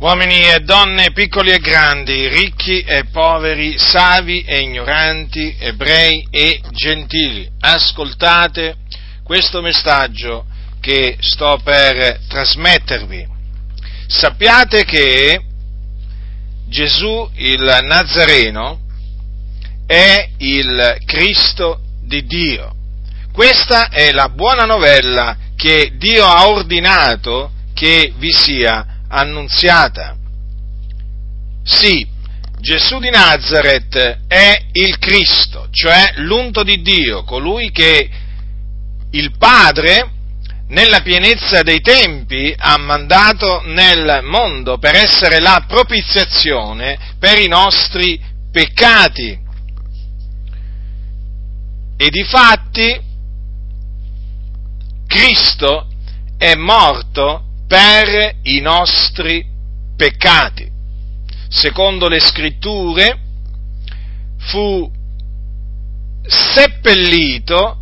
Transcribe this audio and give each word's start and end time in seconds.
uomini 0.00 0.48
e 0.48 0.60
donne, 0.60 1.12
piccoli 1.12 1.50
e 1.50 1.58
grandi, 1.58 2.26
ricchi 2.26 2.80
e 2.80 3.04
poveri, 3.12 3.76
savi 3.76 4.42
e 4.42 4.60
ignoranti, 4.60 5.56
ebrei 5.58 6.26
e 6.30 6.60
gentili, 6.70 7.46
ascoltate 7.60 8.76
questo 9.22 9.60
messaggio 9.60 10.46
che 10.80 11.18
sto 11.20 11.60
per 11.62 12.18
trasmettervi. 12.26 13.28
Sappiate 14.06 14.84
che 14.84 15.42
Gesù 16.66 17.30
il 17.34 17.78
Nazareno 17.82 18.80
è 19.86 20.30
il 20.38 20.96
Cristo 21.04 21.80
di 22.02 22.24
Dio. 22.24 22.74
Questa 23.32 23.90
è 23.90 24.12
la 24.12 24.30
buona 24.30 24.64
novella 24.64 25.36
che 25.56 25.92
Dio 25.98 26.24
ha 26.24 26.48
ordinato 26.48 27.52
che 27.74 28.14
vi 28.16 28.32
sia 28.32 28.89
annunziata. 29.10 30.16
Sì, 31.62 32.06
Gesù 32.60 32.98
di 32.98 33.10
Nazareth 33.10 34.26
è 34.26 34.64
il 34.72 34.98
Cristo, 34.98 35.68
cioè 35.70 36.12
l'unto 36.16 36.62
di 36.62 36.80
Dio, 36.82 37.24
colui 37.24 37.70
che 37.70 38.08
il 39.10 39.36
Padre, 39.36 40.10
nella 40.68 41.00
pienezza 41.00 41.62
dei 41.62 41.80
tempi, 41.80 42.54
ha 42.56 42.76
mandato 42.78 43.62
nel 43.64 44.20
mondo 44.22 44.78
per 44.78 44.94
essere 44.94 45.40
la 45.40 45.64
propiziazione 45.66 47.16
per 47.18 47.38
i 47.38 47.48
nostri 47.48 48.20
peccati. 48.52 49.38
E 51.96 52.08
di 52.08 52.24
fatti 52.24 53.08
Cristo 55.06 55.88
è 56.38 56.54
morto 56.54 57.49
per 57.70 58.38
i 58.42 58.58
nostri 58.58 59.46
peccati. 59.96 60.68
Secondo 61.48 62.08
le 62.08 62.18
scritture 62.18 63.16
fu 64.38 64.90
seppellito 66.26 67.76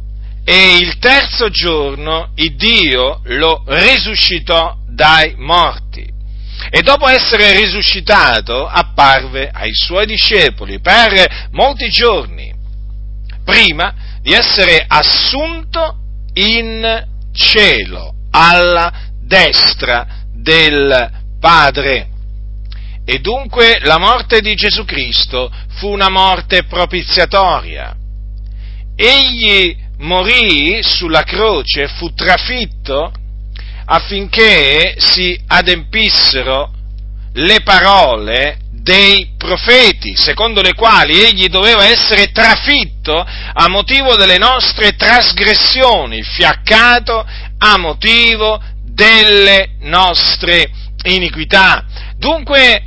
e 0.45 0.77
il 0.77 0.99
terzo 0.99 1.49
giorno 1.49 2.33
il 2.35 2.55
Dio 2.57 3.23
lo 3.25 3.63
risuscitò 3.67 4.77
dai 4.87 5.35
morti. 5.39 6.07
E 6.69 6.83
dopo 6.83 7.09
essere 7.09 7.59
risuscitato 7.59 8.67
apparve 8.67 9.49
ai 9.51 9.73
suoi 9.73 10.05
discepoli 10.05 10.81
per 10.81 11.49
molti 11.53 11.89
giorni, 11.89 12.53
prima 13.43 13.95
di 14.21 14.35
essere 14.35 14.85
assunto 14.87 15.97
in 16.35 17.07
cielo 17.33 18.13
alla 18.31 19.08
destra 19.29 20.25
del 20.33 21.11
Padre. 21.39 22.09
E 23.05 23.21
dunque 23.21 23.79
la 23.83 23.99
morte 23.99 24.41
di 24.41 24.55
Gesù 24.55 24.85
Cristo 24.85 25.53
fu 25.77 25.89
una 25.89 26.09
morte 26.09 26.65
propiziatoria. 26.65 27.95
Egli 28.97 29.77
morì 29.99 30.81
sulla 30.83 31.23
croce, 31.23 31.87
fu 31.87 32.13
trafitto 32.13 33.13
affinché 33.85 34.97
si 34.99 35.41
adempissero 35.47 36.73
le 37.35 37.61
parole 37.63 38.59
dei 38.71 39.35
profeti, 39.37 40.15
secondo 40.17 40.61
le 40.61 40.75
quali 40.75 41.21
egli 41.21 41.49
doveva 41.49 41.85
essere 41.85 42.31
trafitto 42.33 43.15
a 43.19 43.69
motivo 43.69 44.17
delle 44.17 44.39
nostre 44.39 44.97
trasgressioni, 44.97 46.23
fiaccato 46.23 47.27
a 47.59 47.77
motivo 47.79 48.61
delle 48.99 49.77
nostre 49.83 50.69
iniquità. 51.05 51.87
Dunque 52.17 52.83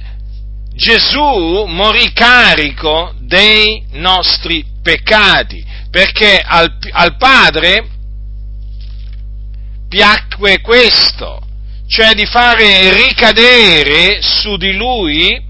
Gesù 0.73 1.63
morì 1.67 2.11
carico 2.11 3.13
dei 3.19 3.81
nostri 3.91 4.65
peccati, 4.83 5.65
perché 5.89 6.37
al, 6.45 6.77
al 6.91 7.15
Padre 7.15 7.87
piacque 9.87 10.59
questo, 10.59 11.41
cioè 11.87 12.13
di 12.13 12.25
fare 12.25 12.93
ricadere 12.93 14.21
su 14.21 14.57
di 14.57 14.73
lui 14.73 15.41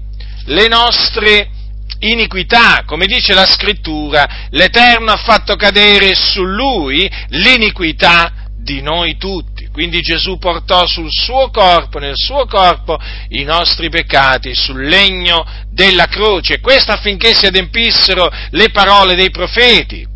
le 0.44 0.68
nostre 0.68 1.50
iniquità, 1.98 2.84
come 2.86 3.06
dice 3.06 3.34
la 3.34 3.46
scrittura, 3.46 4.46
l'Eterno 4.50 5.10
ha 5.10 5.16
fatto 5.16 5.56
cadere 5.56 6.14
su 6.14 6.44
lui 6.44 7.10
l'iniquità 7.30 8.32
di 8.56 8.80
noi 8.80 9.16
tutti. 9.16 9.51
Quindi 9.72 10.00
Gesù 10.00 10.36
portò 10.38 10.86
sul 10.86 11.10
suo 11.10 11.48
corpo, 11.50 11.98
nel 11.98 12.14
suo 12.14 12.44
corpo, 12.46 12.98
i 13.30 13.42
nostri 13.42 13.88
peccati 13.88 14.54
sul 14.54 14.86
legno 14.86 15.46
della 15.70 16.06
croce, 16.06 16.60
questo 16.60 16.92
affinché 16.92 17.34
si 17.34 17.46
adempissero 17.46 18.30
le 18.50 18.68
parole 18.70 19.14
dei 19.14 19.30
profeti. 19.30 20.06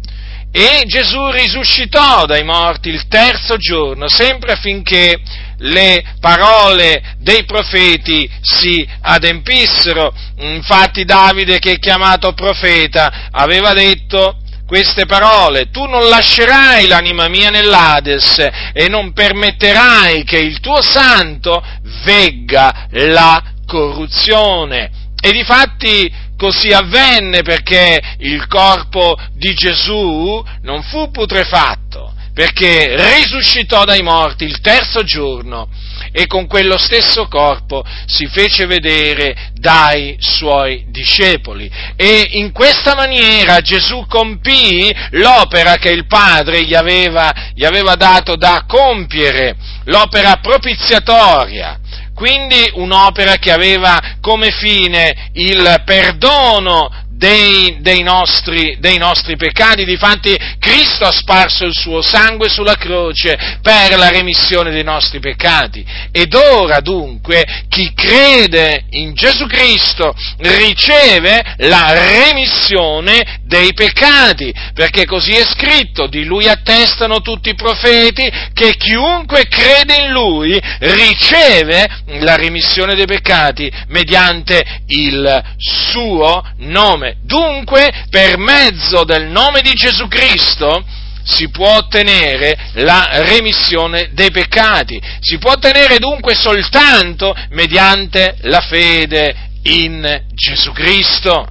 E 0.52 0.84
Gesù 0.86 1.30
risuscitò 1.30 2.24
dai 2.24 2.44
morti 2.44 2.88
il 2.88 3.08
terzo 3.08 3.56
giorno, 3.56 4.08
sempre 4.08 4.52
affinché 4.52 5.20
le 5.58 6.14
parole 6.20 7.16
dei 7.18 7.44
profeti 7.44 8.30
si 8.40 8.86
adempissero. 9.02 10.14
Infatti 10.38 11.04
Davide, 11.04 11.58
che 11.58 11.72
è 11.72 11.78
chiamato 11.78 12.32
profeta, 12.32 13.28
aveva 13.30 13.72
detto 13.72 14.38
queste 14.66 15.06
parole, 15.06 15.70
tu 15.70 15.84
non 15.84 16.08
lascerai 16.08 16.86
l'anima 16.88 17.28
mia 17.28 17.50
nell'Ades 17.50 18.48
e 18.72 18.88
non 18.88 19.12
permetterai 19.12 20.24
che 20.24 20.38
il 20.38 20.60
tuo 20.60 20.82
santo 20.82 21.62
vegga 22.04 22.88
la 22.90 23.42
corruzione. 23.64 24.90
E 25.20 25.30
difatti 25.32 26.12
così 26.36 26.70
avvenne 26.70 27.42
perché 27.42 28.00
il 28.18 28.46
corpo 28.48 29.16
di 29.32 29.54
Gesù 29.54 30.44
non 30.62 30.82
fu 30.82 31.10
putrefatto, 31.10 32.12
perché 32.34 32.94
risuscitò 32.96 33.84
dai 33.84 34.02
morti 34.02 34.44
il 34.44 34.60
terzo 34.60 35.02
giorno 35.04 35.68
e 36.16 36.26
con 36.26 36.46
quello 36.46 36.78
stesso 36.78 37.28
corpo 37.28 37.84
si 38.06 38.26
fece 38.26 38.64
vedere 38.64 39.50
dai 39.52 40.16
suoi 40.18 40.86
discepoli. 40.88 41.70
E 41.94 42.28
in 42.30 42.52
questa 42.52 42.94
maniera 42.94 43.60
Gesù 43.60 44.06
compì 44.08 44.90
l'opera 45.10 45.74
che 45.74 45.90
il 45.90 46.06
Padre 46.06 46.64
gli 46.64 46.74
aveva, 46.74 47.50
gli 47.54 47.66
aveva 47.66 47.96
dato 47.96 48.34
da 48.34 48.64
compiere, 48.66 49.56
l'opera 49.84 50.38
propiziatoria 50.40 51.80
quindi 52.14 52.70
un'opera 52.72 53.34
che 53.34 53.52
aveva 53.52 54.00
come 54.22 54.50
fine 54.50 55.28
il 55.34 55.82
perdono 55.84 56.88
dei, 57.16 57.78
dei, 57.80 58.02
nostri, 58.02 58.76
dei, 58.78 58.98
nostri, 58.98 59.36
peccati. 59.36 59.84
Difatti 59.84 60.36
Cristo 60.58 61.04
ha 61.04 61.12
sparso 61.12 61.64
il 61.64 61.74
suo 61.74 62.02
sangue 62.02 62.48
sulla 62.48 62.76
croce 62.76 63.58
per 63.62 63.96
la 63.96 64.10
remissione 64.10 64.70
dei 64.70 64.84
nostri 64.84 65.18
peccati. 65.18 65.84
Ed 66.12 66.34
ora 66.34 66.80
dunque 66.80 67.64
chi 67.68 67.92
crede 67.94 68.84
in 68.90 69.14
Gesù 69.14 69.46
Cristo 69.46 70.14
riceve 70.38 71.54
la 71.58 71.92
remissione 71.92 73.40
dei 73.46 73.72
peccati, 73.74 74.52
perché 74.74 75.04
così 75.04 75.32
è 75.32 75.44
scritto, 75.44 76.08
di 76.08 76.24
lui 76.24 76.48
attestano 76.48 77.20
tutti 77.20 77.50
i 77.50 77.54
profeti 77.54 78.28
che 78.52 78.76
chiunque 78.76 79.46
crede 79.46 80.02
in 80.02 80.10
lui 80.10 80.60
riceve 80.80 81.86
la 82.20 82.34
remissione 82.34 82.94
dei 82.94 83.06
peccati 83.06 83.70
mediante 83.88 84.64
il 84.86 85.42
suo 85.56 86.44
nome. 86.58 87.18
Dunque, 87.22 88.06
per 88.10 88.36
mezzo 88.36 89.04
del 89.04 89.26
nome 89.26 89.60
di 89.60 89.72
Gesù 89.74 90.08
Cristo, 90.08 90.84
si 91.22 91.48
può 91.50 91.76
ottenere 91.76 92.56
la 92.74 93.08
remissione 93.24 94.10
dei 94.12 94.30
peccati. 94.30 95.00
Si 95.20 95.38
può 95.38 95.52
ottenere 95.52 95.98
dunque 95.98 96.34
soltanto 96.34 97.34
mediante 97.50 98.36
la 98.42 98.60
fede 98.60 99.34
in 99.62 100.24
Gesù 100.34 100.72
Cristo. 100.72 101.46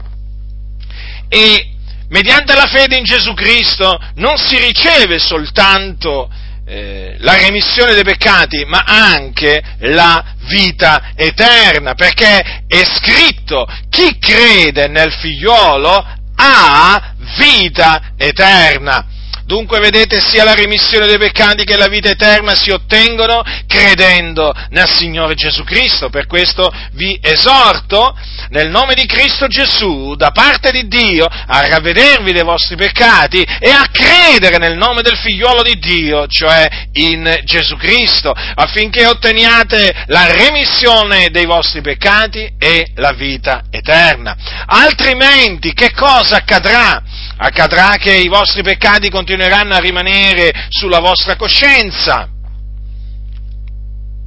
E 1.27 1.74
mediante 2.09 2.53
la 2.53 2.67
fede 2.67 2.97
in 2.97 3.03
Gesù 3.03 3.33
Cristo 3.33 3.99
non 4.15 4.37
si 4.37 4.57
riceve 4.57 5.19
soltanto 5.19 6.29
eh, 6.67 7.15
la 7.19 7.35
remissione 7.35 7.93
dei 7.93 8.03
peccati, 8.03 8.65
ma 8.65 8.83
anche 8.85 9.61
la 9.79 10.23
vita 10.47 11.11
eterna, 11.15 11.93
perché 11.93 12.63
è 12.67 12.83
scritto 12.83 13.67
chi 13.89 14.17
crede 14.17 14.87
nel 14.87 15.11
figliolo 15.11 16.05
ha 16.37 17.13
vita 17.37 18.13
eterna. 18.17 19.05
Dunque 19.45 19.79
vedete 19.79 20.19
sia 20.21 20.43
la 20.43 20.55
remissione 20.55 21.05
dei 21.05 21.19
peccati 21.19 21.65
che 21.65 21.77
la 21.77 21.87
vita 21.87 22.09
eterna 22.09 22.55
si 22.55 22.71
ottengono 22.71 23.43
credendo 23.67 24.51
nel 24.71 24.89
Signore 24.89 25.35
Gesù 25.35 25.63
Cristo. 25.63 26.09
Per 26.09 26.25
questo 26.25 26.71
vi 26.93 27.19
esorto 27.21 28.17
nel 28.49 28.71
nome 28.71 28.95
di 28.95 29.05
Cristo 29.05 29.45
Gesù 29.45 30.15
da 30.15 30.31
parte 30.31 30.71
di 30.71 30.87
Dio 30.87 31.25
a 31.25 31.67
ravvedervi 31.67 32.31
dei 32.31 32.43
vostri 32.43 32.75
peccati 32.75 33.43
e 33.43 33.69
a 33.69 33.87
credere 33.91 34.57
nel 34.57 34.77
nome 34.77 35.03
del 35.03 35.17
figliuolo 35.17 35.61
di 35.61 35.77
Dio, 35.77 36.25
cioè 36.25 36.67
in 36.93 37.41
Gesù 37.43 37.75
Cristo, 37.75 38.31
affinché 38.31 39.05
otteniate 39.05 40.05
la 40.07 40.31
remissione 40.33 41.29
dei 41.29 41.45
vostri 41.45 41.81
peccati 41.81 42.55
e 42.57 42.91
la 42.95 43.11
vita 43.11 43.65
eterna. 43.69 44.35
Altrimenti 44.65 45.73
che 45.73 45.91
cosa 45.91 46.37
accadrà? 46.37 47.03
Accadrà 47.37 47.97
che 47.97 48.13
i 48.13 48.27
vostri 48.27 48.63
peccati 48.63 49.09
continueranno 49.09 49.73
a 49.73 49.79
rimanere 49.79 50.67
sulla 50.69 50.99
vostra 50.99 51.35
coscienza. 51.35 52.29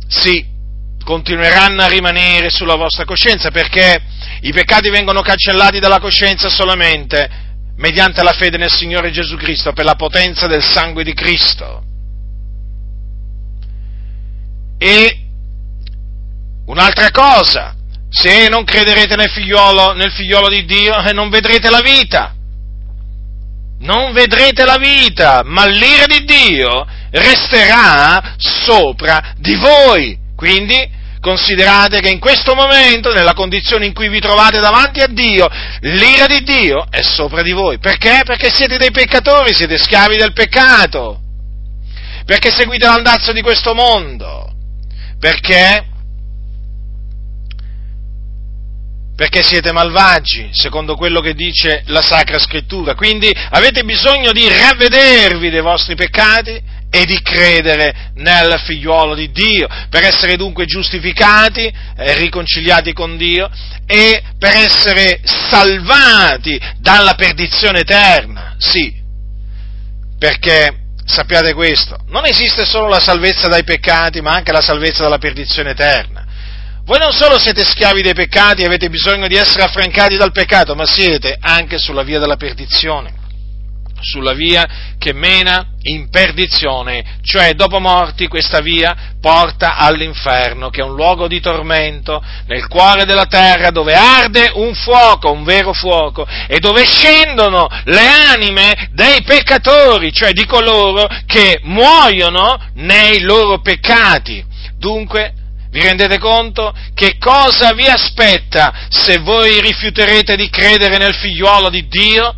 Sì, 0.06 0.44
continueranno 1.04 1.82
a 1.82 1.88
rimanere 1.88 2.50
sulla 2.50 2.76
vostra 2.76 3.04
coscienza 3.04 3.50
perché 3.50 3.98
i 4.42 4.52
peccati 4.52 4.90
vengono 4.90 5.22
cancellati 5.22 5.78
dalla 5.78 6.00
coscienza 6.00 6.48
solamente 6.50 7.46
mediante 7.76 8.22
la 8.22 8.32
fede 8.32 8.58
nel 8.58 8.70
Signore 8.70 9.10
Gesù 9.10 9.36
Cristo 9.36 9.72
per 9.72 9.84
la 9.84 9.94
potenza 9.94 10.46
del 10.46 10.62
sangue 10.62 11.04
di 11.04 11.14
Cristo. 11.14 11.82
E 14.78 15.18
un'altra 16.66 17.10
cosa, 17.10 17.74
se 18.10 18.48
non 18.48 18.64
crederete 18.64 19.16
nel 19.16 19.30
figliolo, 19.30 19.94
nel 19.94 20.12
figliolo 20.12 20.48
di 20.48 20.64
Dio, 20.64 21.02
eh, 21.02 21.12
non 21.12 21.30
vedrete 21.30 21.70
la 21.70 21.80
vita. 21.80 22.34
Non 23.80 24.12
vedrete 24.12 24.64
la 24.64 24.76
vita, 24.76 25.42
ma 25.44 25.64
l'ira 25.66 26.06
di 26.06 26.24
Dio 26.24 26.86
resterà 27.10 28.34
sopra 28.36 29.34
di 29.36 29.54
voi. 29.54 30.18
Quindi 30.34 30.96
considerate 31.20 32.00
che 32.00 32.10
in 32.10 32.18
questo 32.18 32.54
momento, 32.54 33.12
nella 33.12 33.34
condizione 33.34 33.86
in 33.86 33.92
cui 33.92 34.08
vi 34.08 34.20
trovate 34.20 34.60
davanti 34.60 35.00
a 35.00 35.06
Dio, 35.08 35.48
l'ira 35.80 36.26
di 36.26 36.42
Dio 36.42 36.86
è 36.90 37.02
sopra 37.02 37.42
di 37.42 37.52
voi. 37.52 37.78
Perché? 37.78 38.22
Perché 38.24 38.50
siete 38.52 38.78
dei 38.78 38.90
peccatori, 38.90 39.54
siete 39.54 39.78
schiavi 39.78 40.16
del 40.16 40.32
peccato. 40.32 41.20
Perché 42.24 42.50
seguite 42.50 42.86
l'andazzo 42.86 43.32
di 43.32 43.40
questo 43.40 43.74
mondo. 43.74 44.52
Perché 45.18 45.86
perché 49.18 49.42
siete 49.42 49.72
malvagi, 49.72 50.50
secondo 50.52 50.94
quello 50.94 51.20
che 51.20 51.34
dice 51.34 51.82
la 51.86 52.02
Sacra 52.02 52.38
Scrittura. 52.38 52.94
Quindi 52.94 53.34
avete 53.50 53.82
bisogno 53.82 54.30
di 54.30 54.46
ravvedervi 54.46 55.50
dei 55.50 55.60
vostri 55.60 55.96
peccati 55.96 56.62
e 56.88 57.04
di 57.04 57.20
credere 57.20 58.12
nel 58.14 58.62
figliuolo 58.64 59.16
di 59.16 59.32
Dio, 59.32 59.66
per 59.90 60.04
essere 60.04 60.36
dunque 60.36 60.66
giustificati, 60.66 61.64
eh, 61.66 62.16
riconciliati 62.18 62.92
con 62.92 63.16
Dio 63.16 63.50
e 63.86 64.22
per 64.38 64.54
essere 64.54 65.20
salvati 65.24 66.56
dalla 66.78 67.14
perdizione 67.14 67.80
eterna. 67.80 68.54
Sì, 68.56 68.94
perché 70.16 70.76
sappiate 71.04 71.54
questo, 71.54 71.98
non 72.06 72.24
esiste 72.24 72.64
solo 72.64 72.86
la 72.86 73.00
salvezza 73.00 73.48
dai 73.48 73.64
peccati, 73.64 74.20
ma 74.20 74.30
anche 74.30 74.52
la 74.52 74.60
salvezza 74.60 75.02
dalla 75.02 75.18
perdizione 75.18 75.70
eterna. 75.70 76.17
Voi 76.88 76.98
non 76.98 77.12
solo 77.12 77.38
siete 77.38 77.66
schiavi 77.66 78.00
dei 78.00 78.14
peccati 78.14 78.62
e 78.62 78.64
avete 78.64 78.88
bisogno 78.88 79.26
di 79.28 79.34
essere 79.34 79.62
affrancati 79.62 80.16
dal 80.16 80.32
peccato, 80.32 80.74
ma 80.74 80.86
siete 80.86 81.36
anche 81.38 81.76
sulla 81.76 82.02
via 82.02 82.18
della 82.18 82.38
perdizione, 82.38 83.12
sulla 84.00 84.32
via 84.32 84.94
che 84.96 85.12
mena 85.12 85.66
in 85.82 86.08
perdizione, 86.08 87.18
cioè 87.20 87.52
dopo 87.52 87.78
morti 87.78 88.26
questa 88.26 88.60
via 88.60 88.96
porta 89.20 89.76
all'inferno, 89.76 90.70
che 90.70 90.80
è 90.80 90.82
un 90.84 90.94
luogo 90.94 91.28
di 91.28 91.40
tormento 91.40 92.24
nel 92.46 92.66
cuore 92.68 93.04
della 93.04 93.26
terra 93.26 93.68
dove 93.68 93.92
arde 93.92 94.52
un 94.54 94.72
fuoco, 94.72 95.30
un 95.30 95.44
vero 95.44 95.74
fuoco, 95.74 96.26
e 96.46 96.58
dove 96.58 96.86
scendono 96.86 97.68
le 97.84 98.06
anime 98.06 98.88
dei 98.92 99.22
peccatori, 99.24 100.10
cioè 100.10 100.32
di 100.32 100.46
coloro 100.46 101.06
che 101.26 101.60
muoiono 101.64 102.58
nei 102.76 103.20
loro 103.20 103.60
peccati. 103.60 104.42
Dunque 104.78 105.34
vi 105.70 105.82
rendete 105.82 106.18
conto? 106.18 106.74
Che 106.94 107.16
cosa 107.18 107.72
vi 107.72 107.86
aspetta 107.86 108.72
se 108.88 109.18
voi 109.18 109.60
rifiuterete 109.60 110.36
di 110.36 110.48
credere 110.48 110.96
nel 110.96 111.14
figliuolo 111.14 111.68
di 111.68 111.86
Dio? 111.88 112.34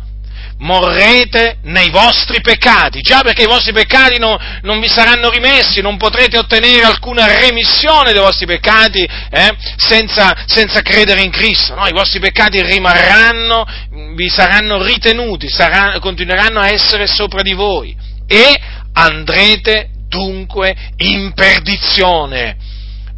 Morrete 0.57 1.57
nei 1.63 1.89
vostri 1.89 2.39
peccati, 2.39 3.01
già 3.01 3.21
perché 3.23 3.43
i 3.43 3.47
vostri 3.47 3.73
peccati 3.73 4.19
no, 4.19 4.37
non 4.61 4.79
vi 4.79 4.87
saranno 4.87 5.31
rimessi, 5.31 5.81
non 5.81 5.97
potrete 5.97 6.37
ottenere 6.37 6.83
alcuna 6.83 7.25
remissione 7.25 8.11
dei 8.11 8.21
vostri 8.21 8.45
peccati 8.45 9.01
eh, 9.01 9.55
senza, 9.77 10.43
senza, 10.45 10.83
credere 10.83 11.23
in 11.23 11.31
Cristo, 11.31 11.73
no? 11.73 11.87
i 11.87 11.93
vostri 11.93 12.19
peccati 12.19 12.61
rimarranno, 12.61 13.65
vi 14.13 14.29
saranno 14.29 14.83
ritenuti, 14.83 15.49
saranno, 15.49 15.99
continueranno 15.99 16.59
a 16.59 16.71
essere 16.71 17.07
sopra 17.07 17.41
di 17.41 17.53
voi 17.53 17.97
e 18.27 18.61
andrete 18.93 19.89
dunque 20.07 20.75
in 20.97 21.31
perdizione 21.33 22.55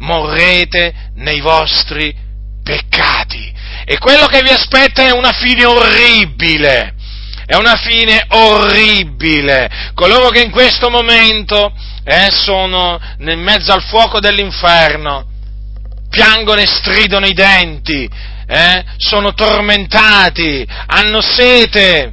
morrete 0.04 1.10
nei 1.14 1.40
vostri 1.40 2.14
peccati. 2.62 3.52
E 3.84 3.98
quello 3.98 4.26
che 4.26 4.42
vi 4.42 4.50
aspetta 4.50 5.02
è 5.02 5.10
una 5.10 5.32
fine 5.32 5.64
orribile. 5.64 6.94
È 7.46 7.54
una 7.56 7.76
fine 7.76 8.24
orribile. 8.28 9.90
Coloro 9.94 10.28
che 10.28 10.40
in 10.40 10.50
questo 10.50 10.88
momento 10.88 11.74
eh, 12.04 12.28
sono 12.30 12.98
nel 13.18 13.38
mezzo 13.38 13.72
al 13.72 13.82
fuoco 13.82 14.20
dell'inferno, 14.20 15.26
piangono 16.08 16.60
e 16.60 16.66
stridono 16.66 17.26
i 17.26 17.34
denti, 17.34 18.08
eh, 18.46 18.84
sono 18.96 19.34
tormentati, 19.34 20.66
hanno 20.86 21.20
sete, 21.20 22.12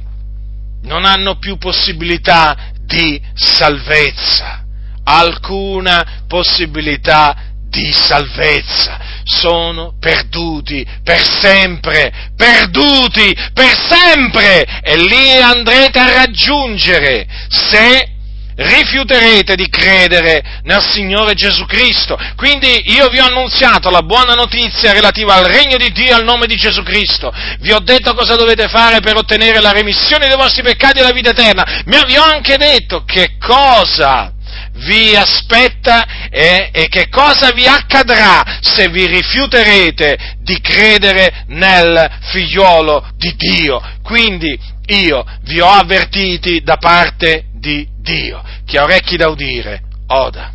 non 0.82 1.04
hanno 1.04 1.38
più 1.38 1.56
possibilità 1.56 2.72
di 2.84 3.20
salvezza, 3.34 4.64
alcuna 5.04 6.24
possibilità 6.28 7.51
di 7.72 7.90
salvezza. 7.90 9.00
Sono 9.24 9.94
perduti 9.98 10.86
per 11.02 11.22
sempre, 11.40 12.12
perduti 12.36 13.34
per 13.54 13.74
sempre 13.88 14.64
e 14.82 14.96
li 14.96 15.40
andrete 15.40 15.98
a 15.98 16.12
raggiungere 16.12 17.26
se 17.48 18.10
rifiuterete 18.54 19.54
di 19.54 19.68
credere 19.70 20.60
nel 20.64 20.82
Signore 20.82 21.34
Gesù 21.34 21.64
Cristo. 21.64 22.18
Quindi 22.36 22.92
io 22.92 23.08
vi 23.08 23.20
ho 23.20 23.24
annunziato 23.24 23.88
la 23.88 24.02
buona 24.02 24.34
notizia 24.34 24.92
relativa 24.92 25.34
al 25.34 25.44
regno 25.44 25.78
di 25.78 25.90
Dio 25.92 26.14
al 26.14 26.24
nome 26.24 26.46
di 26.46 26.56
Gesù 26.56 26.82
Cristo. 26.82 27.32
Vi 27.60 27.72
ho 27.72 27.80
detto 27.80 28.14
cosa 28.14 28.36
dovete 28.36 28.68
fare 28.68 29.00
per 29.00 29.16
ottenere 29.16 29.60
la 29.60 29.72
remissione 29.72 30.26
dei 30.26 30.36
vostri 30.36 30.62
peccati 30.62 30.98
e 30.98 31.02
la 31.02 31.12
vita 31.12 31.30
eterna. 31.30 31.82
Ma 31.86 32.04
vi 32.04 32.16
ho 32.16 32.22
anche 32.22 32.58
detto 32.58 33.04
che 33.04 33.36
cosa 33.38 34.34
vi 34.74 35.14
aspetta 35.14 36.28
e, 36.30 36.70
e 36.72 36.88
che 36.88 37.08
cosa 37.08 37.52
vi 37.52 37.66
accadrà 37.66 38.58
se 38.60 38.88
vi 38.88 39.06
rifiuterete 39.06 40.36
di 40.40 40.60
credere 40.60 41.44
nel 41.48 42.10
figliolo 42.30 43.10
di 43.16 43.34
Dio. 43.36 43.80
Quindi 44.02 44.58
io 44.86 45.24
vi 45.42 45.60
ho 45.60 45.68
avvertiti 45.68 46.62
da 46.62 46.76
parte 46.76 47.44
di 47.52 47.86
Dio. 48.00 48.42
Chi 48.66 48.76
ha 48.76 48.84
orecchi 48.84 49.16
da 49.16 49.28
udire, 49.28 49.82
oda. 50.08 50.52